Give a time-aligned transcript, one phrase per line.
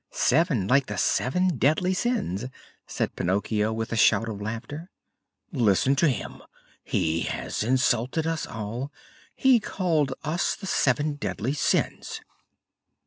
[0.09, 2.45] "Seven, like the seven deadly sins,"
[2.87, 4.89] said Pinocchio, with a shout of laughter.
[5.51, 6.41] "Listen to him!
[6.83, 8.91] He has insulted us all!
[9.35, 12.19] He called us the seven deadly sins!"